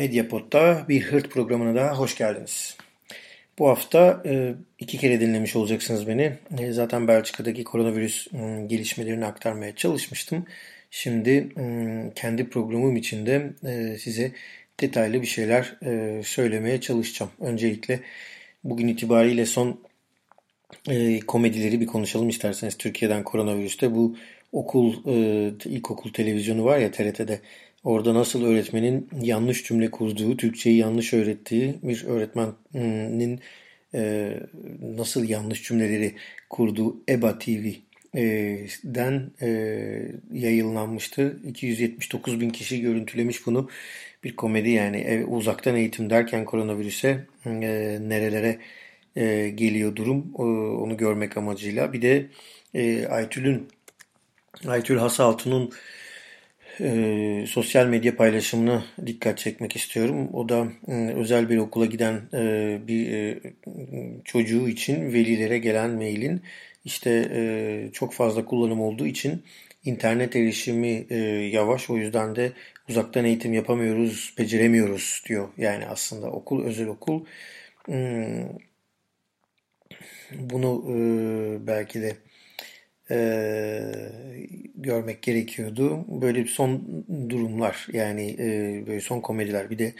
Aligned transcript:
Medyapod'da 0.00 0.84
bir 0.88 1.02
hırt 1.02 1.30
programına 1.30 1.74
daha 1.74 1.98
hoş 1.98 2.16
geldiniz. 2.18 2.76
Bu 3.58 3.68
hafta 3.68 4.22
e, 4.26 4.54
iki 4.78 4.98
kere 4.98 5.20
dinlemiş 5.20 5.56
olacaksınız 5.56 6.08
beni. 6.08 6.32
E, 6.58 6.72
zaten 6.72 7.08
Belçika'daki 7.08 7.64
koronavirüs 7.64 8.26
e, 8.34 8.66
gelişmelerini 8.66 9.26
aktarmaya 9.26 9.76
çalışmıştım. 9.76 10.44
Şimdi 10.90 11.48
kendi 12.14 12.50
programım 12.50 12.96
içinde 12.96 13.50
size 13.98 14.32
detaylı 14.80 15.22
bir 15.22 15.26
şeyler 15.26 15.76
söylemeye 16.24 16.80
çalışacağım. 16.80 17.32
Öncelikle 17.40 18.00
bugün 18.64 18.88
itibariyle 18.88 19.46
son 19.46 19.80
komedileri 21.26 21.80
bir 21.80 21.86
konuşalım 21.86 22.28
isterseniz 22.28 22.78
Türkiye'den 22.78 23.22
koronavirüste. 23.22 23.94
Bu 23.94 24.16
okul, 24.52 24.94
ilkokul 25.64 26.12
televizyonu 26.12 26.64
var 26.64 26.78
ya 26.78 26.90
TRT'de 26.90 27.40
Orada 27.84 28.14
nasıl 28.14 28.44
öğretmenin 28.44 29.08
yanlış 29.22 29.64
cümle 29.64 29.90
kurduğu, 29.90 30.36
Türkçeyi 30.36 30.76
yanlış 30.76 31.14
öğrettiği 31.14 31.74
bir 31.82 32.04
öğretmenin 32.04 33.40
e, 33.94 34.32
nasıl 34.80 35.28
yanlış 35.28 35.62
cümleleri 35.62 36.14
kurduğu 36.50 36.96
EBA 37.08 37.38
TV'den 37.38 39.30
e, 39.42 39.48
yayınlanmıştı. 40.32 41.40
279 41.46 42.40
bin 42.40 42.50
kişi 42.50 42.80
görüntülemiş 42.80 43.46
bunu. 43.46 43.68
Bir 44.24 44.36
komedi 44.36 44.70
yani 44.70 44.96
e, 44.96 45.24
uzaktan 45.24 45.76
eğitim 45.76 46.10
derken 46.10 46.44
koronavirüse 46.44 47.26
e, 47.46 47.50
nerelere 48.00 48.58
e, 49.16 49.48
geliyor 49.48 49.96
durum 49.96 50.32
e, 50.38 50.42
onu 50.82 50.96
görmek 50.96 51.36
amacıyla. 51.36 51.92
Bir 51.92 52.02
de 52.02 52.26
e, 52.74 53.06
Aytül'ün 53.06 53.68
Aytül 54.66 54.98
Hasaltun'un 54.98 55.72
e, 56.80 57.44
sosyal 57.46 57.86
medya 57.86 58.16
paylaşımına 58.16 58.84
dikkat 59.06 59.38
çekmek 59.38 59.76
istiyorum. 59.76 60.28
O 60.32 60.48
da 60.48 60.68
e, 60.88 60.92
özel 60.92 61.50
bir 61.50 61.58
okula 61.58 61.86
giden 61.86 62.20
e, 62.34 62.78
bir 62.88 63.12
e, 63.12 63.40
çocuğu 64.24 64.68
için 64.68 65.12
velilere 65.12 65.58
gelen 65.58 65.90
mailin 65.90 66.42
işte 66.84 67.28
e, 67.34 67.90
çok 67.92 68.12
fazla 68.14 68.44
kullanım 68.44 68.80
olduğu 68.80 69.06
için 69.06 69.42
internet 69.84 70.36
erişimi 70.36 71.06
e, 71.10 71.16
yavaş 71.52 71.90
o 71.90 71.96
yüzden 71.96 72.36
de 72.36 72.52
uzaktan 72.88 73.24
eğitim 73.24 73.52
yapamıyoruz, 73.52 74.34
beceremiyoruz 74.38 75.22
diyor. 75.28 75.48
Yani 75.56 75.86
aslında 75.86 76.30
okul 76.30 76.64
özel 76.64 76.88
okul 76.88 77.24
hmm, 77.86 78.48
bunu 80.38 80.84
e, 80.88 81.66
belki 81.66 82.00
de 82.02 82.16
e, 83.10 83.80
görmek 84.76 85.22
gerekiyordu. 85.22 86.04
Böyle 86.20 86.44
son 86.44 87.04
durumlar 87.28 87.86
yani 87.92 88.36
e, 88.38 88.84
böyle 88.86 89.00
son 89.00 89.20
komediler 89.20 89.70
bir 89.70 89.78
de 89.78 89.94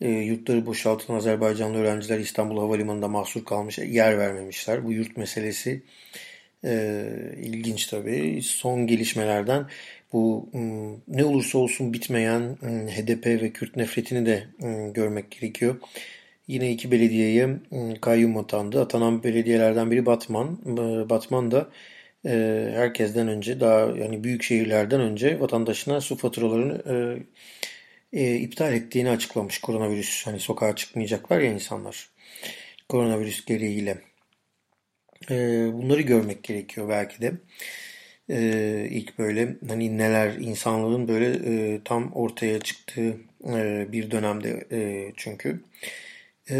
e, 0.00 0.08
yurtları 0.08 0.66
boşaltılan 0.66 1.16
Azerbaycanlı 1.18 1.78
öğrenciler 1.78 2.18
İstanbul 2.18 2.58
Havalimanı'nda 2.58 3.08
mahsur 3.08 3.44
kalmış 3.44 3.78
yer 3.78 4.18
vermemişler. 4.18 4.84
Bu 4.84 4.92
yurt 4.92 5.16
meselesi 5.16 5.82
e, 6.64 7.04
ilginç 7.42 7.86
tabii. 7.86 8.40
Son 8.42 8.86
gelişmelerden 8.86 9.66
bu 10.12 10.50
ne 11.08 11.24
olursa 11.24 11.58
olsun 11.58 11.92
bitmeyen 11.92 12.56
HDP 12.88 13.26
ve 13.26 13.50
Kürt 13.50 13.76
nefretini 13.76 14.26
de 14.26 14.44
görmek 14.94 15.30
gerekiyor. 15.30 15.76
Yine 16.48 16.72
iki 16.72 16.90
belediyeye 16.90 17.48
kayyum 18.00 18.36
atandı. 18.36 18.80
Atanan 18.80 19.22
belediyelerden 19.22 19.90
biri 19.90 20.06
Batman. 20.06 20.58
Batman 21.10 21.50
da 21.50 21.68
e, 22.26 22.70
herkesten 22.74 23.28
önce 23.28 23.60
daha 23.60 23.80
yani 23.80 24.24
büyük 24.24 24.42
şehirlerden 24.42 25.00
önce 25.00 25.40
vatandaşına 25.40 26.00
su 26.00 26.16
faturalarını 26.16 26.82
e, 28.12 28.20
e, 28.20 28.36
iptal 28.36 28.74
ettiğini 28.74 29.10
açıklamış 29.10 29.58
koronavirüs. 29.60 30.26
Hani 30.26 30.40
sokağa 30.40 30.76
çıkmayacaklar 30.76 31.40
ya 31.40 31.52
insanlar 31.52 32.10
koronavirüs 32.88 33.44
gereğiyle. 33.44 33.98
E, 35.30 35.36
bunları 35.72 36.02
görmek 36.02 36.42
gerekiyor 36.44 36.88
belki 36.88 37.20
de. 37.22 37.32
E, 38.30 38.88
ilk 38.90 39.18
böyle 39.18 39.56
hani 39.68 39.98
neler 39.98 40.32
insanlığın 40.34 41.08
böyle 41.08 41.26
e, 41.74 41.80
tam 41.84 42.12
ortaya 42.12 42.60
çıktığı 42.60 43.16
e, 43.48 43.86
bir 43.92 44.10
dönemde 44.10 44.66
e, 44.72 45.12
çünkü. 45.16 45.60
E, 46.50 46.56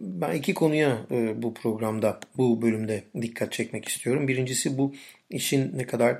ben 0.00 0.34
iki 0.34 0.54
konuya 0.54 0.98
e, 1.10 1.42
bu 1.42 1.54
programda, 1.54 2.20
bu 2.36 2.62
bölümde 2.62 3.04
dikkat 3.22 3.52
çekmek 3.52 3.88
istiyorum. 3.88 4.28
Birincisi 4.28 4.78
bu 4.78 4.94
işin 5.30 5.78
ne 5.78 5.86
kadar 5.86 6.18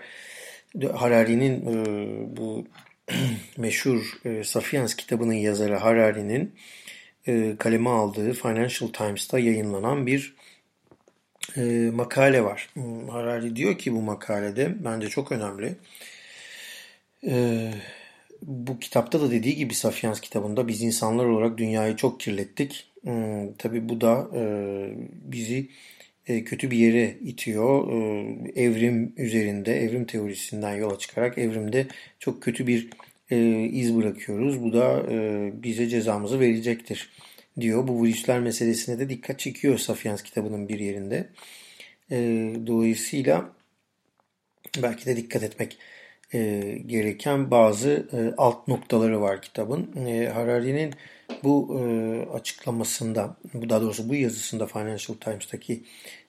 Harari'nin 0.94 1.66
e, 1.66 2.36
bu 2.36 2.66
meşhur 3.56 4.20
e, 4.24 4.44
Sapiens 4.44 4.94
kitabının 4.94 5.32
yazarı 5.32 5.76
Harari'nin 5.76 6.54
e, 7.26 7.56
kaleme 7.58 7.90
aldığı 7.90 8.32
Financial 8.32 8.88
Times'ta 8.88 9.38
yayınlanan 9.38 10.06
bir 10.06 10.34
e, 11.56 11.90
makale 11.94 12.44
var. 12.44 12.68
Hmm, 12.72 13.08
Harari 13.08 13.56
diyor 13.56 13.78
ki 13.78 13.92
bu 13.92 14.02
makalede 14.02 14.74
bence 14.84 15.08
çok 15.08 15.32
önemli. 15.32 15.76
E, 17.26 17.72
bu 18.42 18.78
kitapta 18.78 19.20
da 19.20 19.30
dediği 19.30 19.56
gibi 19.56 19.74
Sapiens 19.74 20.20
kitabında 20.20 20.68
biz 20.68 20.82
insanlar 20.82 21.24
olarak 21.24 21.58
dünyayı 21.58 21.96
çok 21.96 22.20
kirlettik 22.20 22.88
Hmm, 23.08 23.52
tabii 23.54 23.88
bu 23.88 24.00
da 24.00 24.28
e, 24.34 24.42
bizi 25.12 25.70
e, 26.26 26.44
kötü 26.44 26.70
bir 26.70 26.78
yere 26.78 27.16
itiyor. 27.20 27.92
E, 27.92 28.62
evrim 28.62 29.14
üzerinde, 29.16 29.80
evrim 29.82 30.04
teorisinden 30.04 30.74
yola 30.76 30.98
çıkarak 30.98 31.38
evrimde 31.38 31.86
çok 32.18 32.42
kötü 32.42 32.66
bir 32.66 32.90
e, 33.30 33.60
iz 33.64 33.96
bırakıyoruz. 33.96 34.62
Bu 34.62 34.72
da 34.72 35.02
e, 35.10 35.52
bize 35.62 35.88
cezamızı 35.88 36.40
verecektir 36.40 37.10
diyor. 37.60 37.88
Bu 37.88 38.04
virüsler 38.04 38.40
meselesine 38.40 38.98
de 38.98 39.08
dikkat 39.08 39.38
çekiyor 39.38 39.78
Sapiens 39.78 40.22
kitabının 40.22 40.68
bir 40.68 40.78
yerinde. 40.78 41.28
E, 42.10 42.16
dolayısıyla 42.66 43.52
belki 44.82 45.06
de 45.06 45.16
dikkat 45.16 45.42
etmek 45.42 45.78
e, 46.34 46.60
gereken 46.86 47.50
bazı 47.50 48.08
e, 48.12 48.34
alt 48.36 48.68
noktaları 48.68 49.20
var 49.20 49.42
kitabın. 49.42 50.06
E, 50.06 50.26
Harari'nin 50.26 50.94
bu 51.44 51.80
e, 51.80 51.82
açıklamasında, 52.32 53.36
bu 53.54 53.70
daha 53.70 53.82
doğrusu 53.82 54.08
bu 54.08 54.14
yazısında 54.14 54.66
Financial 54.66 55.16
Times'taki 55.20 55.82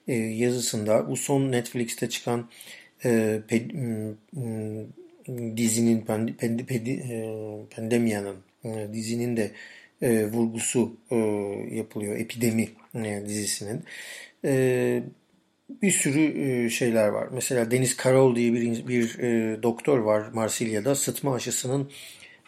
e, 0.08 0.14
yazısında 0.14 1.08
bu 1.10 1.16
son 1.16 1.52
Netflix'te 1.52 2.08
çıkan 2.08 2.48
e, 3.04 3.40
ped, 3.48 3.70
m, 3.70 4.14
dizinin 5.56 6.00
pend, 6.00 6.28
pend, 6.28 6.86
e, 6.86 7.26
pandemyanın 7.76 8.36
e, 8.64 8.88
dizinin 8.92 9.36
de 9.36 9.50
e, 10.02 10.26
vurgusu 10.26 10.96
e, 11.10 11.16
yapılıyor. 11.70 12.16
Epidemi 12.16 12.68
e, 12.94 13.22
dizisinin. 13.26 13.84
E, 14.44 15.02
bir 15.82 15.90
sürü 15.90 16.20
e, 16.20 16.70
şeyler 16.70 17.08
var. 17.08 17.28
Mesela 17.32 17.70
Deniz 17.70 17.96
Karol 17.96 18.36
diye 18.36 18.52
bir, 18.52 18.88
bir 18.88 19.18
e, 19.18 19.62
doktor 19.62 19.98
var 19.98 20.28
Marsilya'da. 20.34 20.94
Sıtma 20.94 21.34
aşısının 21.34 21.90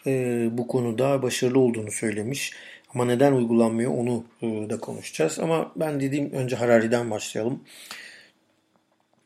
e, 0.07 0.47
bu 0.51 0.67
konuda 0.67 1.21
başarılı 1.21 1.59
olduğunu 1.59 1.91
söylemiş. 1.91 2.53
Ama 2.93 3.05
neden 3.05 3.33
uygulanmıyor 3.33 3.91
onu 3.91 4.25
da 4.69 4.79
konuşacağız. 4.79 5.39
Ama 5.39 5.71
ben 5.75 5.99
dediğim 5.99 6.31
önce 6.31 6.55
Harari'den 6.55 7.11
başlayalım. 7.11 7.63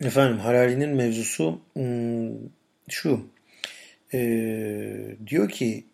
Efendim 0.01 0.39
Harari'nin 0.39 0.89
mevzusu 0.89 1.59
hmm, 1.73 2.31
şu. 2.89 3.21
Diyor 5.27 5.49
ki 5.49 5.85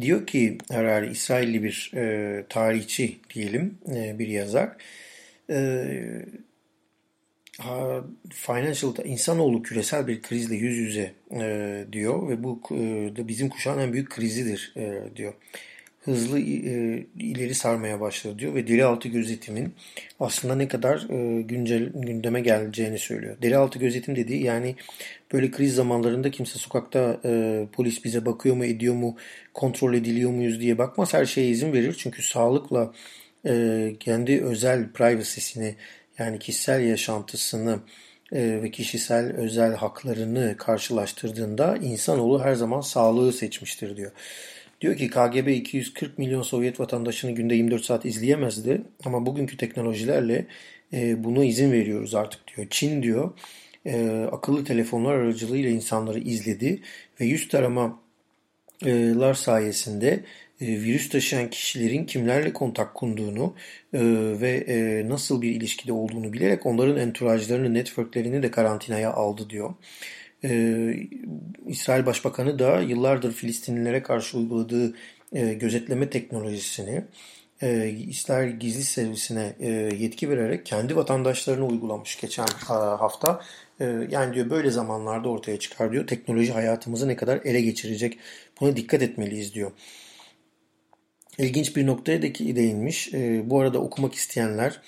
diyor 0.00 0.26
ki 0.26 0.58
Harari 0.72 1.10
İsrailli 1.10 1.62
bir 1.62 1.92
e, 1.94 2.44
tarihçi 2.48 3.18
diyelim 3.34 3.78
e, 3.94 4.18
bir 4.18 4.28
yazar. 4.28 4.76
E, 5.50 5.66
financial 8.30 8.94
insanoğlu 9.04 9.62
küresel 9.62 10.06
bir 10.06 10.22
krizle 10.22 10.54
yüz 10.56 10.76
yüze 10.76 11.12
e, 11.32 11.84
diyor 11.92 12.28
ve 12.28 12.42
bu 12.42 12.60
e, 12.70 12.76
da 13.16 13.28
bizim 13.28 13.48
kuşağın 13.48 13.78
en 13.78 13.92
büyük 13.92 14.10
krizidir 14.10 14.72
e, 14.76 15.16
diyor. 15.16 15.34
Hızlı 16.04 16.40
e, 16.40 17.06
ileri 17.18 17.54
sarmaya 17.54 18.00
başladı 18.00 18.38
diyor 18.38 18.54
ve 18.54 18.68
deri 18.68 18.84
altı 18.84 19.08
gözetimin 19.08 19.74
aslında 20.20 20.54
ne 20.54 20.68
kadar 20.68 21.06
e, 21.10 21.42
güncel 21.42 21.90
gündeme 21.94 22.40
geleceğini 22.40 22.98
söylüyor. 22.98 23.36
Deri 23.42 23.56
altı 23.56 23.78
gözetim 23.78 24.16
dediği 24.16 24.42
yani 24.42 24.76
böyle 25.32 25.50
kriz 25.50 25.74
zamanlarında 25.74 26.30
kimse 26.30 26.58
sokakta 26.58 27.20
e, 27.24 27.64
polis 27.72 28.04
bize 28.04 28.26
bakıyor 28.26 28.56
mu 28.56 28.64
ediyor 28.64 28.94
mu 28.94 29.16
kontrol 29.54 29.94
ediliyor 29.94 30.30
muyuz 30.30 30.60
diye 30.60 30.78
bakmaz 30.78 31.14
her 31.14 31.26
şeye 31.26 31.48
izin 31.48 31.72
verir 31.72 31.96
çünkü 31.98 32.22
sağlıkla 32.22 32.92
e, 33.46 33.92
kendi 34.00 34.44
özel 34.44 34.92
privacy'sini 34.92 35.74
yani 36.18 36.38
kişisel 36.38 36.80
yaşantısını 36.80 37.78
e, 38.32 38.62
ve 38.62 38.70
kişisel 38.70 39.32
özel 39.36 39.74
haklarını 39.74 40.54
karşılaştırdığında 40.56 41.76
insanoğlu 41.76 42.44
her 42.44 42.54
zaman 42.54 42.80
sağlığı 42.80 43.32
seçmiştir 43.32 43.96
diyor. 43.96 44.12
Diyor 44.80 44.96
ki 44.96 45.10
KGB 45.10 45.48
240 45.48 46.18
milyon 46.18 46.42
Sovyet 46.42 46.80
vatandaşını 46.80 47.30
günde 47.30 47.54
24 47.54 47.84
saat 47.84 48.04
izleyemezdi 48.04 48.82
ama 49.04 49.26
bugünkü 49.26 49.56
teknolojilerle 49.56 50.46
e, 50.92 51.24
buna 51.24 51.44
izin 51.44 51.72
veriyoruz 51.72 52.14
artık 52.14 52.40
diyor. 52.56 52.66
Çin 52.70 53.02
diyor 53.02 53.30
e, 53.86 54.26
akıllı 54.32 54.64
telefonlar 54.64 55.14
aracılığıyla 55.14 55.70
insanları 55.70 56.18
izledi 56.18 56.82
ve 57.20 57.24
yüz 57.24 57.48
taramalar 57.48 59.34
sayesinde 59.34 60.24
e, 60.60 60.66
virüs 60.66 61.08
taşıyan 61.08 61.50
kişilerin 61.50 62.04
kimlerle 62.04 62.52
kontak 62.52 62.94
kurduğunu 62.94 63.54
e, 63.92 64.00
ve 64.40 64.64
e, 64.68 65.08
nasıl 65.08 65.42
bir 65.42 65.50
ilişkide 65.50 65.92
olduğunu 65.92 66.32
bilerek 66.32 66.66
onların 66.66 66.96
entourajlarını, 66.96 67.74
networklerini 67.74 68.42
de 68.42 68.50
karantinaya 68.50 69.12
aldı 69.12 69.50
diyor. 69.50 69.74
İsrail 71.66 72.06
Başbakanı 72.06 72.58
da 72.58 72.80
yıllardır 72.80 73.32
Filistinlilere 73.32 74.02
karşı 74.02 74.38
uyguladığı 74.38 74.94
gözetleme 75.32 76.10
teknolojisini 76.10 77.04
İsrail 78.08 78.56
Gizli 78.56 78.82
Servisi'ne 78.82 79.52
yetki 79.98 80.30
vererek 80.30 80.66
kendi 80.66 80.96
vatandaşlarına 80.96 81.66
uygulamış 81.66 82.20
geçen 82.20 82.46
hafta. 82.66 83.40
Yani 84.10 84.34
diyor 84.34 84.50
böyle 84.50 84.70
zamanlarda 84.70 85.28
ortaya 85.28 85.58
çıkar 85.58 85.92
diyor. 85.92 86.06
Teknoloji 86.06 86.52
hayatımızı 86.52 87.08
ne 87.08 87.16
kadar 87.16 87.40
ele 87.44 87.60
geçirecek 87.60 88.18
buna 88.60 88.76
dikkat 88.76 89.02
etmeliyiz 89.02 89.54
diyor 89.54 89.70
ilginç 91.38 91.76
bir 91.76 91.86
noktaya 91.86 92.22
da 92.22 92.26
değinmiş. 92.34 93.14
E, 93.14 93.50
bu 93.50 93.60
arada 93.60 93.78
okumak 93.78 94.14
isteyenler 94.14 94.80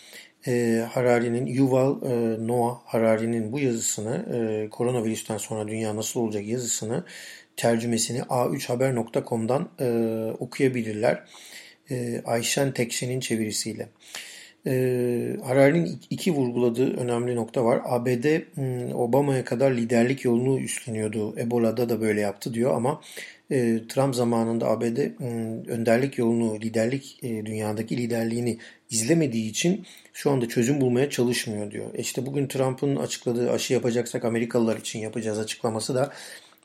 e, 0.46 0.84
Harari'nin, 0.90 1.46
Yuval 1.46 2.02
e, 2.02 2.46
Noah 2.46 2.78
Harari'nin 2.84 3.52
bu 3.52 3.58
yazısını, 3.60 4.36
e, 4.36 4.68
koronavirüsten 4.70 5.38
sonra 5.38 5.68
dünya 5.68 5.96
nasıl 5.96 6.20
olacak 6.20 6.46
yazısını, 6.46 7.04
tercümesini 7.56 8.18
a3haber.com'dan 8.18 9.68
e, 9.80 9.86
okuyabilirler. 10.38 11.24
E, 11.90 12.22
Ayşen 12.24 12.72
Tekşen'in 12.72 13.20
çevirisiyle. 13.20 13.88
E, 14.66 14.72
Harari'nin 15.44 16.00
iki 16.10 16.32
vurguladığı 16.32 16.96
önemli 16.96 17.36
nokta 17.36 17.64
var. 17.64 17.80
ABD 17.84 18.40
Obama'ya 18.94 19.44
kadar 19.44 19.72
liderlik 19.72 20.24
yolunu 20.24 20.60
üstleniyordu. 20.60 21.38
Ebola'da 21.38 21.88
da 21.88 22.00
böyle 22.00 22.20
yaptı 22.20 22.54
diyor 22.54 22.74
ama 22.74 23.00
e, 23.50 23.80
Trump 23.88 24.14
zamanında 24.14 24.66
ABD 24.66 24.98
önderlik 25.68 26.18
yolunu, 26.18 26.60
liderlik 26.60 27.18
e, 27.22 27.46
dünyadaki 27.46 27.96
liderliğini 27.96 28.58
izlemediği 28.90 29.50
için 29.50 29.86
şu 30.12 30.30
anda 30.30 30.48
çözüm 30.48 30.80
bulmaya 30.80 31.10
çalışmıyor 31.10 31.70
diyor. 31.70 31.94
E 31.94 32.00
işte 32.00 32.26
bugün 32.26 32.46
Trump'ın 32.46 32.96
açıkladığı 32.96 33.50
aşı 33.50 33.72
yapacaksak 33.72 34.24
Amerikalılar 34.24 34.76
için 34.76 34.98
yapacağız 34.98 35.38
açıklaması 35.38 35.94
da 35.94 36.12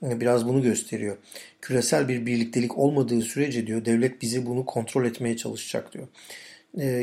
e, 0.04 0.22
biraz 0.22 0.48
bunu 0.48 0.62
gösteriyor. 0.62 1.18
Küresel 1.62 2.08
bir 2.08 2.26
birliktelik 2.26 2.78
olmadığı 2.78 3.22
sürece 3.22 3.68
diyor 3.68 3.86
devlet 3.86 4.22
bizi 4.22 4.46
bunu 4.46 4.66
kontrol 4.66 5.06
etmeye 5.06 5.38
çalışacak 5.38 5.94
diyor. 5.94 6.08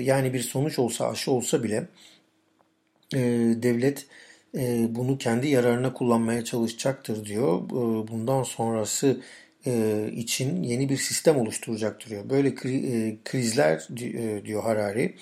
Yani 0.00 0.34
bir 0.34 0.40
sonuç 0.40 0.78
olsa 0.78 1.08
aşı 1.08 1.30
olsa 1.30 1.62
bile 1.62 1.88
devlet 3.62 4.06
bunu 4.94 5.18
kendi 5.18 5.48
yararına 5.48 5.92
kullanmaya 5.92 6.44
çalışacaktır 6.44 7.24
diyor. 7.24 7.60
Bundan 8.08 8.42
sonrası 8.42 9.20
e, 9.66 10.06
için 10.16 10.62
yeni 10.62 10.88
bir 10.88 10.96
sistem 10.96 11.36
oluşturacaktır 11.36 12.10
diyor. 12.10 12.30
Böyle 12.30 12.48
e, 12.48 13.16
krizler 13.24 13.88
e, 14.00 14.44
diyor 14.44 14.62
Harari 14.62 15.14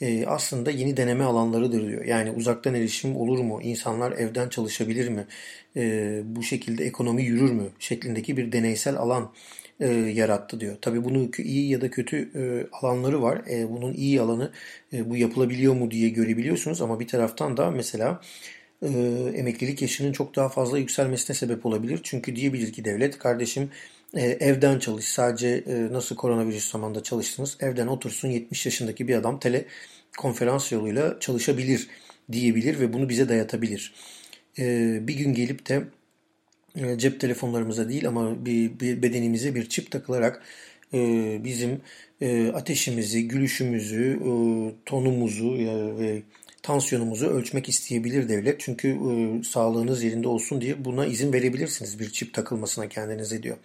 e, 0.00 0.26
aslında 0.26 0.70
yeni 0.70 0.96
deneme 0.96 1.24
alanlarıdır 1.24 1.88
diyor. 1.88 2.04
Yani 2.04 2.30
uzaktan 2.30 2.74
erişim 2.74 3.16
olur 3.16 3.38
mu? 3.38 3.62
İnsanlar 3.62 4.12
evden 4.12 4.48
çalışabilir 4.48 5.08
mi? 5.08 5.26
Bu 6.24 6.42
şekilde 6.42 6.84
ekonomi 6.84 7.22
yürür 7.22 7.50
mü? 7.50 7.68
Şeklindeki 7.78 8.36
bir 8.36 8.52
deneysel 8.52 8.96
alan 8.96 9.32
yarattı 10.14 10.60
diyor. 10.60 10.76
Tabi 10.80 11.04
bunun 11.04 11.30
iyi 11.38 11.70
ya 11.70 11.80
da 11.80 11.90
kötü 11.90 12.30
alanları 12.72 13.22
var. 13.22 13.42
Bunun 13.68 13.94
iyi 13.94 14.20
alanı 14.20 14.52
bu 14.92 15.16
yapılabiliyor 15.16 15.74
mu 15.74 15.90
diye 15.90 16.08
görebiliyorsunuz 16.08 16.82
ama 16.82 17.00
bir 17.00 17.08
taraftan 17.08 17.56
da 17.56 17.70
mesela 17.70 18.20
e, 18.84 18.88
emeklilik 19.34 19.82
yaşının 19.82 20.12
çok 20.12 20.36
daha 20.36 20.48
fazla 20.48 20.78
yükselmesine 20.78 21.36
sebep 21.36 21.66
olabilir. 21.66 22.00
Çünkü 22.02 22.36
diyebilir 22.36 22.72
ki 22.72 22.84
devlet 22.84 23.18
kardeşim 23.18 23.70
e, 24.14 24.22
evden 24.22 24.78
çalış 24.78 25.04
sadece 25.04 25.48
e, 25.48 25.92
nasıl 25.92 26.16
koronavirüs 26.16 26.70
zamanında 26.70 27.02
çalıştınız 27.02 27.56
evden 27.60 27.86
otursun 27.86 28.28
70 28.28 28.66
yaşındaki 28.66 29.08
bir 29.08 29.14
adam 29.14 29.38
tele 29.38 29.64
konferans 30.18 30.72
yoluyla 30.72 31.20
çalışabilir 31.20 31.88
diyebilir 32.32 32.80
ve 32.80 32.92
bunu 32.92 33.08
bize 33.08 33.28
dayatabilir. 33.28 33.94
E, 34.58 34.98
bir 35.08 35.14
gün 35.14 35.34
gelip 35.34 35.68
de 35.68 35.84
e, 36.76 36.98
cep 36.98 37.20
telefonlarımıza 37.20 37.88
değil 37.88 38.08
ama 38.08 38.46
bir, 38.46 38.80
bir 38.80 39.02
bedenimize 39.02 39.54
bir 39.54 39.68
çip 39.68 39.90
takılarak 39.90 40.42
e, 40.94 41.40
bizim 41.44 41.80
e, 42.20 42.48
ateşimizi, 42.48 43.28
gülüşümüzü, 43.28 44.20
e, 44.20 44.30
tonumuzu 44.86 45.56
e, 45.56 45.98
ve 45.98 46.22
tansiyonumuzu 46.64 47.26
ölçmek 47.26 47.68
isteyebilir 47.68 48.28
devlet. 48.28 48.60
Çünkü 48.60 48.88
e, 48.88 49.44
sağlığınız 49.44 50.02
yerinde 50.02 50.28
olsun 50.28 50.60
diye 50.60 50.84
buna 50.84 51.06
izin 51.06 51.32
verebilirsiniz 51.32 52.00
bir 52.00 52.10
çip 52.10 52.34
takılmasına 52.34 52.88
kendinize 52.88 53.42
diyor. 53.42 53.56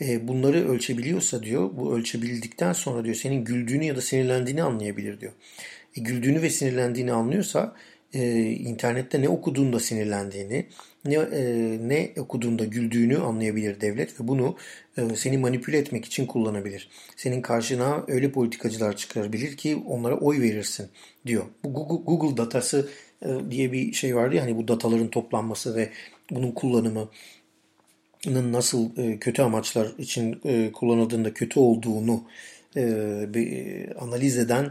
E, 0.00 0.28
bunları 0.28 0.68
ölçebiliyorsa 0.68 1.42
diyor 1.42 1.70
bu 1.76 1.94
ölçebildikten 1.94 2.72
sonra 2.72 3.04
diyor 3.04 3.14
senin 3.14 3.44
güldüğünü 3.44 3.84
ya 3.84 3.96
da 3.96 4.00
sinirlendiğini 4.00 4.62
anlayabilir 4.62 5.20
diyor. 5.20 5.32
E, 5.96 6.00
güldüğünü 6.00 6.42
ve 6.42 6.50
sinirlendiğini 6.50 7.12
anlıyorsa 7.12 7.76
e, 8.14 8.50
internette 8.50 9.22
ne 9.22 9.28
okuduğunda 9.28 9.80
sinirlendiğini, 9.80 10.66
ne, 11.04 11.14
e, 11.14 11.42
ne 11.88 12.10
okuduğunda 12.16 12.64
güldüğünü 12.64 13.18
anlayabilir 13.18 13.80
devlet 13.80 14.20
ve 14.20 14.28
bunu 14.28 14.56
e, 14.98 15.16
seni 15.16 15.38
manipüle 15.38 15.78
etmek 15.78 16.04
için 16.04 16.26
kullanabilir. 16.26 16.88
Senin 17.16 17.42
karşına 17.42 18.04
öyle 18.08 18.32
politikacılar 18.32 18.96
çıkarabilir 18.96 19.56
ki 19.56 19.82
onlara 19.86 20.18
oy 20.18 20.40
verirsin 20.40 20.88
diyor. 21.26 21.44
Bu 21.64 21.72
Google, 21.72 22.04
Google 22.04 22.36
datası 22.36 22.88
e, 23.22 23.28
diye 23.50 23.72
bir 23.72 23.92
şey 23.92 24.16
vardı 24.16 24.34
ya 24.34 24.42
hani 24.42 24.56
bu 24.56 24.68
dataların 24.68 25.08
toplanması 25.08 25.76
ve 25.76 25.90
bunun 26.30 26.52
kullanımı 26.52 27.08
nasıl 28.26 28.96
e, 28.96 29.18
kötü 29.18 29.42
amaçlar 29.42 29.88
için 29.98 30.40
e, 30.44 30.72
kullanıldığında 30.72 31.34
kötü 31.34 31.60
olduğunu 31.60 32.24
e, 32.76 32.84
bir 33.34 34.02
analiz 34.02 34.38
eden 34.38 34.70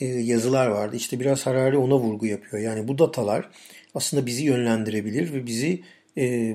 yazılar 0.00 0.66
vardı. 0.66 0.96
İşte 0.96 1.20
biraz 1.20 1.46
Harari 1.46 1.76
ona 1.76 1.98
vurgu 1.98 2.26
yapıyor. 2.26 2.62
Yani 2.62 2.88
bu 2.88 2.98
datalar 2.98 3.48
aslında 3.94 4.26
bizi 4.26 4.44
yönlendirebilir 4.44 5.32
ve 5.32 5.46
bizi 5.46 5.82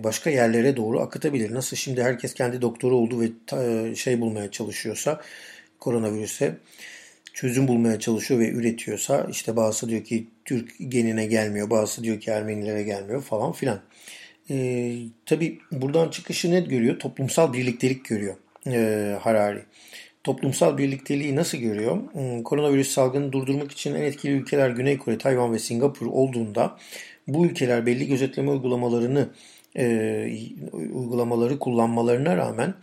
başka 0.03 0.29
yerlere 0.29 0.77
doğru 0.77 0.99
akıtabilir. 0.99 1.53
Nasıl 1.53 1.77
şimdi 1.77 2.03
herkes 2.03 2.33
kendi 2.33 2.61
doktoru 2.61 2.95
oldu 2.95 3.21
ve 3.21 3.95
şey 3.95 4.21
bulmaya 4.21 4.51
çalışıyorsa 4.51 5.21
koronavirüse 5.79 6.55
çözüm 7.33 7.67
bulmaya 7.67 7.99
çalışıyor 7.99 8.39
ve 8.39 8.49
üretiyorsa 8.49 9.27
işte 9.31 9.55
bazısı 9.55 9.89
diyor 9.89 10.03
ki 10.03 10.27
Türk 10.45 10.71
genine 10.87 11.25
gelmiyor, 11.25 11.69
bazısı 11.69 12.03
diyor 12.03 12.19
ki 12.19 12.31
Ermenilere 12.31 12.83
gelmiyor 12.83 13.21
falan 13.21 13.51
filan. 13.51 13.81
E, 14.49 14.95
tabii 15.25 15.59
buradan 15.71 16.09
çıkışı 16.09 16.51
net 16.51 16.69
görüyor? 16.69 16.99
Toplumsal 16.99 17.53
birliktelik 17.53 18.05
görüyor 18.05 18.35
e, 18.67 19.17
Harari. 19.21 19.63
Toplumsal 20.23 20.77
birlikteliği 20.77 21.35
nasıl 21.35 21.57
görüyor? 21.57 21.97
Hmm, 22.13 22.43
koronavirüs 22.43 22.91
salgını 22.91 23.31
durdurmak 23.31 23.71
için 23.71 23.95
en 23.95 24.01
etkili 24.01 24.31
ülkeler 24.31 24.69
Güney 24.69 24.97
Kore, 24.97 25.17
Tayvan 25.17 25.53
ve 25.53 25.59
Singapur 25.59 26.05
olduğunda 26.05 26.77
bu 27.27 27.45
ülkeler 27.45 27.85
belli 27.85 28.07
gözetleme 28.07 28.51
uygulamalarını 28.51 29.29
e, 29.77 30.47
uygulamaları 30.71 31.59
kullanmalarına 31.59 32.37
rağmen 32.37 32.73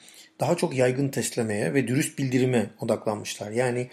daha 0.40 0.56
çok 0.56 0.76
yaygın 0.76 1.08
testlemeye 1.08 1.74
ve 1.74 1.88
dürüst 1.88 2.18
bildirime 2.18 2.70
odaklanmışlar. 2.80 3.50
Yani 3.50 3.88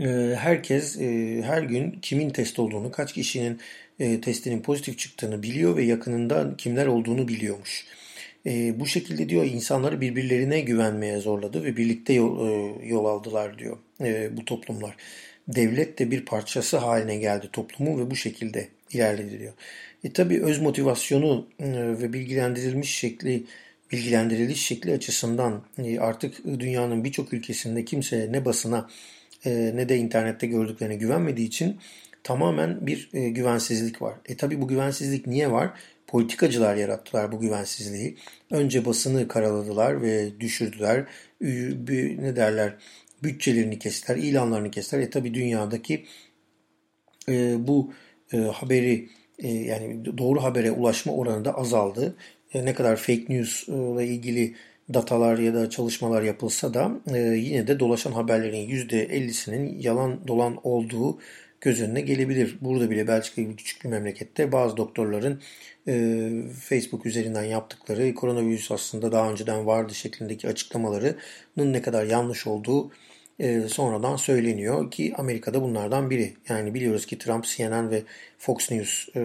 e, 0.00 0.34
herkes 0.38 1.00
e, 1.00 1.42
her 1.42 1.62
gün 1.62 1.90
kimin 1.90 2.30
test 2.30 2.58
olduğunu, 2.58 2.90
kaç 2.90 3.12
kişinin 3.12 3.60
e, 4.00 4.20
testinin 4.20 4.62
pozitif 4.62 4.98
çıktığını 4.98 5.42
biliyor 5.42 5.76
ve 5.76 5.82
yakınında 5.84 6.56
kimler 6.58 6.86
olduğunu 6.86 7.28
biliyormuş. 7.28 7.86
E, 8.46 8.80
bu 8.80 8.86
şekilde 8.86 9.28
diyor 9.28 9.44
insanları 9.44 10.00
birbirlerine 10.00 10.60
güvenmeye 10.60 11.20
zorladı 11.20 11.64
ve 11.64 11.76
birlikte 11.76 12.12
yol, 12.12 12.48
e, 12.48 12.86
yol 12.86 13.04
aldılar 13.04 13.58
diyor 13.58 13.78
e, 14.00 14.36
bu 14.36 14.44
toplumlar. 14.44 14.96
Devlet 15.48 15.98
de 15.98 16.10
bir 16.10 16.24
parçası 16.24 16.76
haline 16.76 17.16
geldi 17.16 17.48
toplumu 17.52 18.00
ve 18.00 18.10
bu 18.10 18.16
şekilde 18.16 18.68
ilerledi 18.92 19.38
diyor. 19.38 19.52
E 20.04 20.12
tabi 20.12 20.42
öz 20.42 20.60
motivasyonu 20.60 21.46
e, 21.58 21.68
ve 21.72 22.12
bilgilendirilmiş 22.12 22.90
şekli 22.90 23.44
bilgilendiriliş 23.92 24.66
şekli 24.66 24.92
açısından 24.92 25.62
e, 25.78 25.98
artık 25.98 26.44
dünyanın 26.44 27.04
birçok 27.04 27.32
ülkesinde 27.32 27.84
kimse 27.84 28.28
ne 28.32 28.44
basına 28.44 28.88
e, 29.44 29.72
ne 29.74 29.88
de 29.88 29.96
internette 29.96 30.46
gördüklerine 30.46 30.96
güvenmediği 30.96 31.46
için 31.46 31.76
tamamen 32.22 32.86
bir 32.86 33.10
e, 33.12 33.28
güvensizlik 33.28 34.02
var. 34.02 34.14
E 34.26 34.36
tabi 34.36 34.60
bu 34.60 34.68
güvensizlik 34.68 35.26
niye 35.26 35.50
var? 35.50 35.70
Politikacılar 36.10 36.76
yarattılar 36.76 37.32
bu 37.32 37.40
güvensizliği. 37.40 38.16
Önce 38.50 38.84
basını 38.84 39.28
karaladılar 39.28 40.02
ve 40.02 40.40
düşürdüler. 40.40 41.04
Ne 41.40 42.36
derler? 42.36 42.74
Bütçelerini 43.22 43.78
kestiler, 43.78 44.16
ilanlarını 44.16 44.70
kestiler. 44.70 45.02
E 45.02 45.10
tabi 45.10 45.34
dünyadaki 45.34 46.06
e, 47.28 47.66
bu 47.66 47.92
e, 48.32 48.36
haberi 48.36 49.08
e, 49.38 49.48
yani 49.48 50.04
doğru 50.18 50.42
habere 50.42 50.70
ulaşma 50.70 51.12
oranı 51.12 51.44
da 51.44 51.54
azaldı. 51.54 52.16
E, 52.54 52.64
ne 52.64 52.74
kadar 52.74 52.96
fake 52.96 53.24
news 53.28 53.68
ile 53.68 54.06
ilgili 54.06 54.54
datalar 54.94 55.38
ya 55.38 55.54
da 55.54 55.70
çalışmalar 55.70 56.22
yapılsa 56.22 56.74
da 56.74 56.92
e, 57.14 57.18
yine 57.18 57.66
de 57.66 57.80
dolaşan 57.80 58.12
haberlerin 58.12 58.68
%50'sinin 58.68 59.78
yalan 59.78 60.28
dolan 60.28 60.58
olduğu 60.62 61.18
göz 61.60 61.82
önüne 61.82 62.00
gelebilir. 62.00 62.58
Burada 62.60 62.90
bile 62.90 63.08
Belçika 63.08 63.42
gibi 63.42 63.56
küçük 63.56 63.84
bir 63.84 63.88
memlekette 63.88 64.52
bazı 64.52 64.76
doktorların 64.76 65.40
e, 65.88 66.30
Facebook 66.60 67.06
üzerinden 67.06 67.44
yaptıkları 67.44 68.14
koronavirüs 68.14 68.70
aslında 68.70 69.12
daha 69.12 69.30
önceden 69.30 69.66
vardı 69.66 69.94
şeklindeki 69.94 70.48
açıklamalarının 70.48 71.72
ne 71.72 71.82
kadar 71.82 72.06
yanlış 72.06 72.46
olduğu 72.46 72.90
e, 73.38 73.60
sonradan 73.60 74.16
söyleniyor 74.16 74.90
ki 74.90 75.14
Amerika'da 75.16 75.62
bunlardan 75.62 76.10
biri. 76.10 76.34
Yani 76.48 76.74
biliyoruz 76.74 77.06
ki 77.06 77.18
Trump 77.18 77.44
CNN 77.44 77.90
ve 77.90 78.02
Fox 78.38 78.70
News 78.70 79.08
e, 79.16 79.20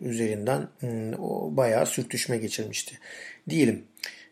üzerinden 0.00 0.68
e, 0.82 1.14
o 1.18 1.56
bayağı 1.56 1.86
sürtüşme 1.86 2.38
geçirmişti. 2.38 2.98
Diyelim. 3.48 3.82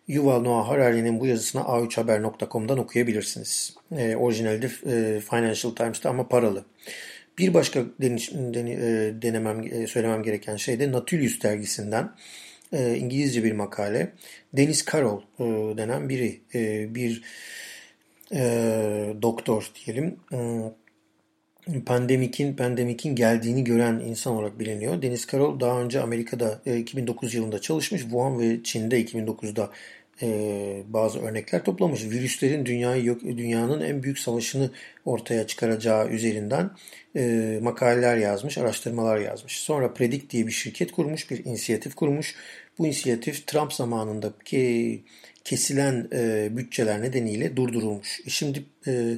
Yuval 0.09 0.43
Noah 0.43 0.69
Harari'nin 0.69 1.21
bu 1.21 1.27
yazısını 1.27 1.63
a3haber.com'dan 1.63 2.79
okuyabilirsiniz. 2.79 3.75
E, 3.97 4.17
orijinalde 4.17 4.67
e, 4.67 5.21
Financial 5.21 5.75
Times'ta 5.75 6.11
ama 6.11 6.29
paralı. 6.29 6.65
Bir 7.41 7.55
başka 7.55 7.85
deniş, 8.01 8.33
deni, 8.33 8.71
e, 8.71 9.23
denemem, 9.23 9.61
e, 9.73 9.87
söylemem 9.87 10.23
gereken 10.23 10.57
şey 10.57 10.81
de 10.81 10.93
Nautilus 10.93 11.43
dergisinden 11.43 12.11
e, 12.73 12.97
İngilizce 12.97 13.45
bir 13.45 13.53
makale. 13.53 14.13
Deniz 14.53 14.85
Carroll 14.93 15.21
e, 15.39 15.45
denen 15.77 16.09
biri, 16.09 16.41
e, 16.55 16.95
bir 16.95 17.23
e, 18.33 18.43
doktor 19.23 19.71
diyelim. 19.75 20.17
E, 20.33 20.39
pandemikin 21.87 22.57
pandemikin 22.57 23.17
geldiğini 23.17 23.65
gören 23.65 24.01
insan 24.01 24.33
olarak 24.33 24.59
biliniyor. 24.59 25.03
Deniz 25.03 25.27
Carroll 25.27 25.61
daha 25.61 25.81
önce 25.81 26.01
Amerika'da 26.01 26.61
e, 26.67 26.79
2009 26.79 27.35
yılında 27.35 27.61
çalışmış. 27.61 28.01
Wuhan 28.03 28.41
ve 28.41 28.63
Çin'de 28.65 29.05
2009'da 29.05 29.71
e, 30.23 30.83
bazı 30.89 31.21
örnekler 31.21 31.65
toplamış. 31.65 32.05
Virüslerin 32.05 32.67
dünyayı 32.67 33.05
yok, 33.05 33.23
dünyanın 33.23 33.81
en 33.81 34.03
büyük 34.03 34.19
savaşını 34.19 34.71
ortaya 35.05 35.47
çıkaracağı 35.47 36.09
üzerinden 36.09 36.71
e, 37.17 37.59
makaleler 37.63 38.17
yazmış, 38.17 38.59
araştırmalar 38.59 39.19
yazmış. 39.19 39.59
Sonra 39.61 39.95
Predict 39.95 40.33
diye 40.33 40.47
bir 40.47 40.53
şirket 40.53 40.93
kurmuş, 40.93 41.31
bir 41.31 41.45
inisiyatif 41.45 41.95
kurmuş. 41.95 42.35
Bu 42.79 42.87
inisiyatif 42.87 43.47
Trump 43.47 43.73
zamanındaki 43.73 45.03
kesilen 45.45 46.09
e, 46.13 46.49
bütçeler 46.57 47.03
nedeniyle 47.03 47.57
durdurulmuş. 47.57 48.21
E 48.27 48.31
şimdi 48.31 48.65
e, 48.87 49.15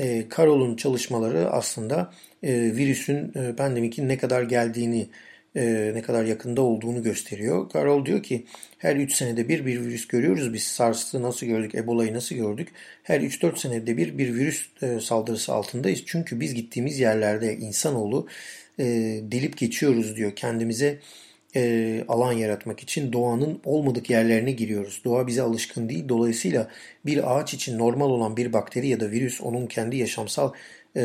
e, 0.00 0.26
Carol'un 0.36 0.76
çalışmaları 0.76 1.50
aslında 1.50 2.12
e, 2.42 2.52
virüsün 2.52 3.32
e, 3.36 3.56
pandemikin 3.56 4.08
ne 4.08 4.18
kadar 4.18 4.42
geldiğini 4.42 5.08
e, 5.56 5.92
ne 5.94 6.02
kadar 6.02 6.24
yakında 6.24 6.62
olduğunu 6.62 7.02
gösteriyor. 7.02 7.70
Carol 7.74 8.06
diyor 8.06 8.22
ki 8.22 8.44
her 8.78 8.96
3 8.96 9.14
senede 9.14 9.48
bir 9.48 9.66
bir 9.66 9.80
virüs 9.80 10.08
görüyoruz. 10.08 10.52
Biz 10.52 10.62
SARS'ı 10.62 11.22
nasıl 11.22 11.46
gördük, 11.46 11.74
Ebola'yı 11.74 12.14
nasıl 12.14 12.36
gördük? 12.36 12.68
Her 13.02 13.20
3-4 13.20 13.58
senede 13.58 13.96
bir 13.96 14.18
bir 14.18 14.34
virüs 14.34 14.66
e, 14.82 15.00
saldırısı 15.00 15.52
altındayız. 15.52 16.02
Çünkü 16.06 16.40
biz 16.40 16.54
gittiğimiz 16.54 16.98
yerlerde 17.00 17.56
insanoğlu 17.56 18.26
e, 18.78 18.84
delip 19.22 19.58
geçiyoruz 19.58 20.16
diyor. 20.16 20.36
Kendimize 20.36 20.98
e, 21.56 22.04
alan 22.08 22.32
yaratmak 22.32 22.80
için 22.80 23.12
doğanın 23.12 23.60
olmadık 23.64 24.10
yerlerine 24.10 24.52
giriyoruz. 24.52 25.00
Doğa 25.04 25.26
bize 25.26 25.42
alışkın 25.42 25.88
değil. 25.88 26.08
Dolayısıyla 26.08 26.68
bir 27.06 27.36
ağaç 27.36 27.54
için 27.54 27.78
normal 27.78 28.10
olan 28.10 28.36
bir 28.36 28.52
bakteri 28.52 28.88
ya 28.88 29.00
da 29.00 29.10
virüs 29.10 29.40
onun 29.40 29.66
kendi 29.66 29.96
yaşamsal 29.96 30.52
e, 30.96 31.02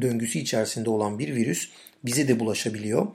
döngüsü 0.00 0.38
içerisinde 0.38 0.90
olan 0.90 1.18
bir 1.18 1.34
virüs 1.34 1.68
bize 2.04 2.28
de 2.28 2.40
bulaşabiliyor. 2.40 3.06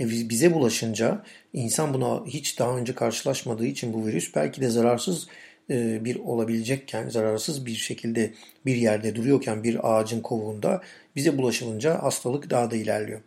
E, 0.00 0.28
bize 0.28 0.54
bulaşınca 0.54 1.22
insan 1.52 1.94
buna 1.94 2.26
hiç 2.26 2.58
daha 2.58 2.76
önce 2.76 2.94
karşılaşmadığı 2.94 3.66
için 3.66 3.92
bu 3.92 4.06
virüs 4.06 4.34
belki 4.34 4.60
de 4.60 4.70
zararsız 4.70 5.28
e, 5.70 6.04
bir 6.04 6.16
olabilecekken, 6.16 7.08
zararsız 7.08 7.66
bir 7.66 7.74
şekilde 7.74 8.34
bir 8.66 8.76
yerde 8.76 9.14
duruyorken 9.14 9.64
bir 9.64 9.92
ağacın 9.92 10.20
kovuğunda 10.20 10.82
bize 11.16 11.38
bulaşılınca 11.38 12.02
hastalık 12.02 12.50
daha 12.50 12.70
da 12.70 12.76
ilerliyor. 12.76 13.20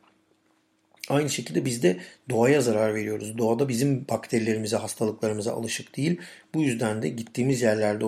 Aynı 1.10 1.30
şekilde 1.30 1.65
biz 1.65 1.84
de 1.84 1.98
doğaya 2.30 2.62
zarar 2.62 2.96
veriyoruz. 2.96 3.38
Doğada 3.38 3.70
bizim 3.70 4.08
bakterilerimize, 4.08 4.77
hastalıklarımıza 4.77 5.53
alışık 5.53 5.98
değil. 5.98 6.22
Bu 6.53 6.62
yüzden 6.62 7.01
de 7.01 7.10
gittiğimiz 7.10 7.62
yerlerde 7.62 8.06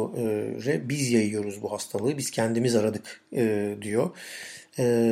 e, 0.67 0.89
biz 0.89 1.11
yayıyoruz 1.11 1.61
bu 1.61 1.71
hastalığı. 1.71 2.17
Biz 2.17 2.31
kendimiz 2.31 2.75
aradık 2.75 3.21
e, 3.35 3.75
diyor. 3.81 4.09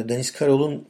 Deniz 0.09 0.31
Karol'un 0.31 0.87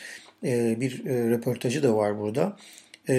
Bir 0.43 1.05
röportajı 1.05 1.83
da 1.83 1.95
var 1.95 2.19
burada 2.19 2.57
e, 3.09 3.15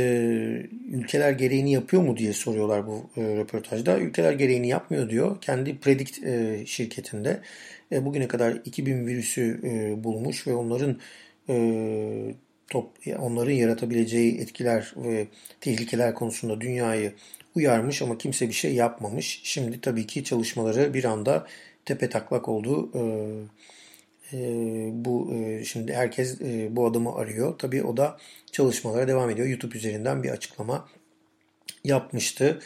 ülkeler 0.92 1.32
gereğini 1.32 1.72
yapıyor 1.72 2.02
mu 2.02 2.16
diye 2.16 2.32
soruyorlar 2.32 2.86
bu 2.86 3.10
e, 3.16 3.22
röportajda. 3.22 3.98
Ülkeler 3.98 4.32
gereğini 4.32 4.68
yapmıyor 4.68 5.10
diyor. 5.10 5.40
Kendi 5.40 5.78
Predict 5.78 6.24
e, 6.24 6.62
şirketinde 6.66 7.40
e, 7.92 8.04
bugüne 8.04 8.28
kadar 8.28 8.60
2000 8.64 9.06
virüsü 9.06 9.60
e, 9.64 10.04
bulmuş 10.04 10.46
ve 10.46 10.54
onların 10.54 10.98
e, 11.48 12.34
top, 12.70 12.90
onların 13.18 13.52
yaratabileceği 13.52 14.40
etkiler 14.40 14.94
ve 14.96 15.26
tehlikeler 15.60 16.14
konusunda 16.14 16.60
dünyayı 16.60 17.12
uyarmış 17.56 18.02
ama 18.02 18.18
kimse 18.18 18.48
bir 18.48 18.54
şey 18.54 18.74
yapmamış. 18.74 19.40
Şimdi 19.44 19.80
tabii 19.80 20.06
ki 20.06 20.24
çalışmaları 20.24 20.94
bir 20.94 21.04
anda 21.04 21.46
tepe 21.84 22.08
taklak 22.08 22.48
oldu. 22.48 22.90
E, 22.94 23.00
e, 24.32 24.38
bu 24.92 25.34
e, 25.34 25.64
şimdi 25.64 25.92
herkes 25.94 26.40
e, 26.40 26.76
bu 26.76 26.86
adamı 26.86 27.14
arıyor. 27.14 27.58
Tabii 27.58 27.82
o 27.82 27.96
da 27.96 28.18
çalışmalara 28.52 29.08
devam 29.08 29.30
ediyor. 29.30 29.48
YouTube 29.48 29.76
üzerinden 29.76 30.22
bir 30.22 30.30
açıklama 30.30 30.88
yapmıştı. 31.84 32.60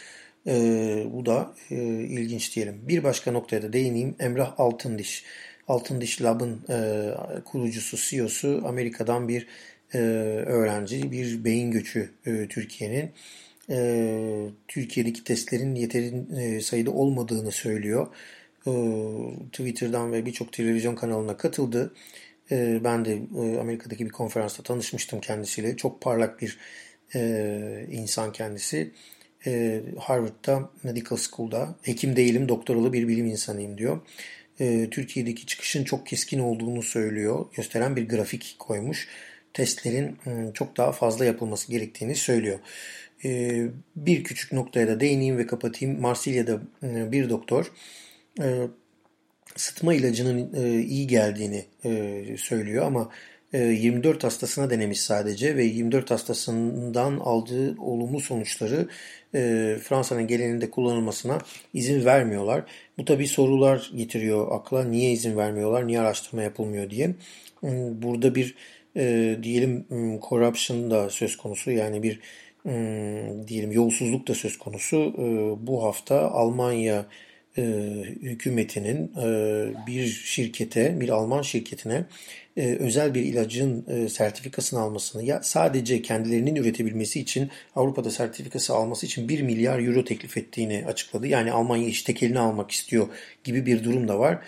E, 0.46 0.52
bu 1.12 1.26
da 1.26 1.54
e, 1.70 1.76
ilginç 1.84 2.56
diyelim. 2.56 2.80
Bir 2.88 3.04
başka 3.04 3.32
noktaya 3.32 3.62
da 3.62 3.72
değineyim. 3.72 4.16
Emrah 4.20 4.54
Altındiş. 4.58 5.24
Altındiş 5.68 6.22
Lab'ın 6.22 6.60
e, 6.70 7.10
kurucusu, 7.44 7.96
CEO'su 7.96 8.62
Amerika'dan 8.66 9.28
bir 9.28 9.46
e, 9.94 9.98
öğrenci, 10.46 11.12
bir 11.12 11.44
beyin 11.44 11.70
göçü 11.70 12.10
e, 12.26 12.48
Türkiye'nin. 12.48 13.10
E, 13.70 14.48
Türkiye'deki 14.68 15.24
testlerin 15.24 15.74
yeteri 15.74 16.14
e, 16.36 16.60
sayıda 16.60 16.90
olmadığını 16.90 17.52
söylüyor. 17.52 18.06
E, 18.66 18.72
Twitter'dan 19.52 20.12
ve 20.12 20.26
birçok 20.26 20.52
televizyon 20.52 20.94
kanalına 20.94 21.36
katıldı. 21.36 21.94
E, 22.50 22.80
ben 22.84 23.04
de 23.04 23.12
e, 23.12 23.58
Amerika'daki 23.58 24.06
bir 24.06 24.10
konferansta 24.10 24.62
tanışmıştım 24.62 25.20
kendisiyle. 25.20 25.76
Çok 25.76 26.00
parlak 26.00 26.40
bir 26.42 26.58
insan 27.90 28.32
kendisi. 28.32 28.92
Harvard'da 29.98 30.70
Medical 30.82 31.18
School'da 31.18 31.74
hekim 31.82 32.16
değilim 32.16 32.48
doktoralı 32.48 32.92
bir 32.92 33.08
bilim 33.08 33.26
insanıyım 33.26 33.78
diyor. 33.78 34.00
Türkiye'deki 34.90 35.46
çıkışın 35.46 35.84
çok 35.84 36.06
keskin 36.06 36.38
olduğunu 36.38 36.82
söylüyor. 36.82 37.46
Gösteren 37.52 37.96
bir 37.96 38.08
grafik 38.08 38.56
koymuş. 38.58 39.08
Testlerin 39.52 40.16
çok 40.54 40.76
daha 40.76 40.92
fazla 40.92 41.24
yapılması 41.24 41.72
gerektiğini 41.72 42.14
söylüyor. 42.14 42.58
Bir 43.96 44.24
küçük 44.24 44.52
noktaya 44.52 44.88
da 44.88 45.00
değineyim 45.00 45.38
ve 45.38 45.46
kapatayım. 45.46 46.00
Marsilya'da 46.00 46.60
bir 46.82 47.30
doktor 47.30 47.72
e, 48.40 48.66
sıtma 49.56 49.94
ilacının 49.94 50.54
e, 50.54 50.82
iyi 50.82 51.06
geldiğini 51.06 51.64
e, 51.84 52.24
söylüyor 52.38 52.86
ama 52.86 53.10
e, 53.52 53.58
24 53.58 54.24
hastasına 54.24 54.70
denemiş 54.70 55.00
sadece 55.00 55.56
ve 55.56 55.64
24 55.64 56.10
hastasından 56.10 57.18
aldığı 57.18 57.80
olumlu 57.80 58.20
sonuçları 58.20 58.88
e, 59.34 59.76
Fransa'nın 59.82 60.26
genelinde 60.26 60.70
kullanılmasına 60.70 61.38
izin 61.74 62.04
vermiyorlar. 62.04 62.64
Bu 62.98 63.04
tabi 63.04 63.28
sorular 63.28 63.90
getiriyor 63.96 64.52
akla. 64.52 64.84
Niye 64.84 65.12
izin 65.12 65.36
vermiyorlar? 65.36 65.86
Niye 65.86 66.00
araştırma 66.00 66.42
yapılmıyor 66.42 66.90
diye. 66.90 67.14
Hmm, 67.60 68.02
burada 68.02 68.34
bir 68.34 68.54
e, 68.96 69.36
diyelim 69.42 69.84
hmm, 69.88 70.20
corruption 70.20 70.90
da 70.90 71.10
söz 71.10 71.36
konusu 71.36 71.70
yani 71.70 72.02
bir 72.02 72.20
diyelim 73.48 73.72
yolsuzluk 73.72 74.28
da 74.28 74.34
söz 74.34 74.58
konusu. 74.58 75.14
Bu 75.66 75.82
hafta 75.82 76.30
Almanya 76.30 77.06
hükümetinin 78.22 79.12
bir 79.86 80.06
şirkete, 80.06 81.00
bir 81.00 81.08
Alman 81.08 81.42
şirketine 81.42 82.04
özel 82.56 83.14
bir 83.14 83.22
ilacın 83.22 84.06
sertifikasını 84.06 84.80
almasını 84.80 85.24
ya 85.24 85.40
sadece 85.42 86.02
kendilerinin 86.02 86.56
üretebilmesi 86.56 87.20
için 87.20 87.50
Avrupa'da 87.76 88.10
sertifikası 88.10 88.74
alması 88.74 89.06
için 89.06 89.28
1 89.28 89.42
milyar 89.42 89.78
euro 89.78 90.04
teklif 90.04 90.36
ettiğini 90.36 90.84
açıkladı. 90.86 91.26
Yani 91.26 91.52
Almanya 91.52 91.88
iş 91.88 92.02
tekelini 92.02 92.38
almak 92.38 92.70
istiyor 92.70 93.08
gibi 93.44 93.66
bir 93.66 93.84
durum 93.84 94.08
da 94.08 94.18
var. 94.18 94.38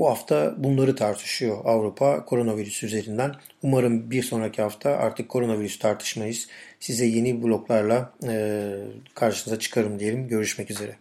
Bu 0.00 0.08
hafta 0.08 0.54
bunları 0.58 0.96
tartışıyor 0.96 1.58
Avrupa 1.64 2.24
koronavirüs 2.24 2.82
üzerinden. 2.82 3.34
Umarım 3.62 4.10
bir 4.10 4.22
sonraki 4.22 4.62
hafta 4.62 4.90
artık 4.90 5.28
koronavirüs 5.28 5.78
tartışmayız. 5.78 6.48
Size 6.80 7.06
yeni 7.06 7.42
bloklarla 7.42 8.12
e, 8.28 8.70
karşınıza 9.14 9.58
çıkarım 9.58 9.98
diyelim. 9.98 10.28
Görüşmek 10.28 10.70
üzere. 10.70 10.96